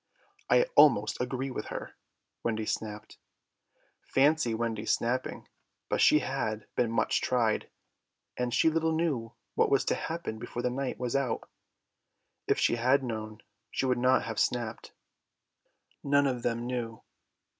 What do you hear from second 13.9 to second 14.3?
not